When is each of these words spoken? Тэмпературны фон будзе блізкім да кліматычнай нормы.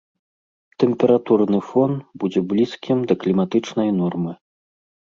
Тэмпературны 0.83 1.59
фон 1.69 1.91
будзе 2.25 2.39
блізкім 2.55 2.97
да 3.13 3.23
кліматычнай 3.27 3.89
нормы. 4.01 4.33